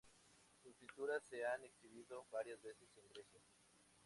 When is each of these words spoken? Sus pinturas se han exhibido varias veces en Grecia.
Sus 0.63 0.73
pinturas 0.77 1.21
se 1.29 1.45
han 1.45 1.63
exhibido 1.63 2.25
varias 2.31 2.59
veces 2.63 2.89
en 2.97 3.07
Grecia. 3.09 3.39